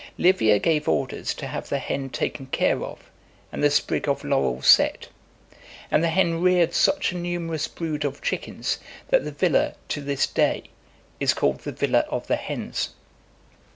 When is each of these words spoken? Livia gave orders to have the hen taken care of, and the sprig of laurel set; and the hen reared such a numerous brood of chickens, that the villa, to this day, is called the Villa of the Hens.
Livia 0.17 0.57
gave 0.57 0.89
orders 0.89 1.31
to 1.35 1.45
have 1.45 1.69
the 1.69 1.77
hen 1.77 2.09
taken 2.09 2.47
care 2.47 2.83
of, 2.83 3.11
and 3.51 3.63
the 3.63 3.69
sprig 3.69 4.09
of 4.09 4.23
laurel 4.23 4.59
set; 4.63 5.09
and 5.91 6.03
the 6.03 6.09
hen 6.09 6.41
reared 6.41 6.73
such 6.73 7.11
a 7.11 7.15
numerous 7.15 7.67
brood 7.67 8.03
of 8.03 8.19
chickens, 8.19 8.79
that 9.09 9.25
the 9.25 9.31
villa, 9.31 9.75
to 9.89 10.01
this 10.01 10.25
day, 10.25 10.63
is 11.19 11.35
called 11.35 11.59
the 11.59 11.71
Villa 11.71 11.99
of 12.09 12.25
the 12.25 12.35
Hens. 12.37 12.95